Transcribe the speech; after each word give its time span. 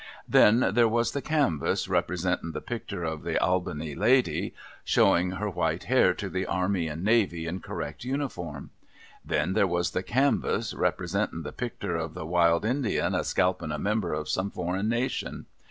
Then, 0.27 0.71
there 0.73 0.87
was 0.87 1.11
the 1.11 1.21
canvass, 1.21 1.85
re])resentin 1.87 2.53
the 2.53 2.59
picter 2.61 3.03
of 3.03 3.21
the 3.21 3.39
Albina 3.39 3.93
lady, 3.95 4.55
showing 4.83 5.33
her 5.33 5.47
white 5.47 5.91
air 5.91 6.15
to 6.15 6.27
the 6.27 6.47
Army 6.47 6.87
and 6.87 7.03
Navy 7.03 7.45
in 7.45 7.59
correct 7.59 8.03
uniform. 8.03 8.71
Then, 9.23 9.53
there 9.53 9.67
was 9.67 9.91
the 9.91 10.01
canvass, 10.01 10.73
representin 10.73 11.43
the 11.43 11.51
picter 11.51 11.97
of 11.97 12.15
the 12.15 12.25
A\'ild 12.25 12.65
Indian 12.65 13.13
a 13.13 13.23
scalpin 13.23 13.71
a 13.71 13.77
member 13.77 14.11
of 14.11 14.27
some 14.27 14.49
foreign 14.49 14.89
nation. 14.89 15.45